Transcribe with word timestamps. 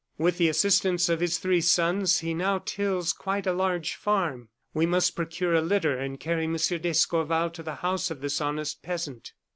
With 0.17 0.39
the 0.39 0.49
assistance 0.49 1.09
of 1.09 1.19
his 1.19 1.37
three 1.37 1.61
sons, 1.61 2.21
he 2.21 2.33
now 2.33 2.57
tills 2.57 3.13
quite 3.13 3.45
a 3.45 3.53
large 3.53 3.93
farm. 3.93 4.49
We 4.73 4.87
must 4.87 5.15
procure 5.15 5.53
a 5.53 5.61
litter 5.61 5.95
and 5.95 6.19
carry 6.19 6.47
Monsieur 6.47 6.79
d'Escorval 6.79 7.51
to 7.51 7.61
the 7.61 7.75
house 7.85 8.09
of 8.09 8.19
this 8.19 8.41
honest 8.41 8.81
peasant." 8.81 9.33